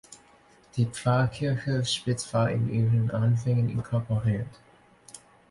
Die 0.77 0.87
Pfarrkirche 0.87 1.85
Spitz 1.85 2.33
war 2.33 2.49
in 2.49 2.73
ihren 2.73 3.11
Anfängen 3.11 3.69
inkorporiert. 3.69 4.47